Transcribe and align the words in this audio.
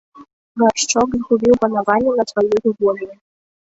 Гаршчок 0.61 1.09
згубіў 1.19 1.53
панаванне 1.65 2.11
над 2.21 2.27
сваёю 2.33 2.69
воляю. 2.81 3.11